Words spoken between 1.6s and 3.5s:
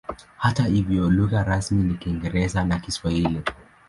ni Kiingereza na Kiswahili.